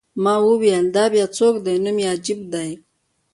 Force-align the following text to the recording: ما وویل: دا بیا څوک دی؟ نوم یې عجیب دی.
ما 0.23 0.35
وویل: 0.47 0.85
دا 0.95 1.03
بیا 1.13 1.25
څوک 1.37 1.55
دی؟ 1.65 1.73
نوم 1.83 1.97
یې 2.01 2.07
عجیب 2.15 2.39
دی. 2.53 2.69